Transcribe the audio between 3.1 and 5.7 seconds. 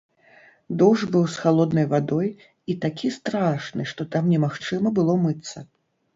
страшны, што там немагчыма было мыцца.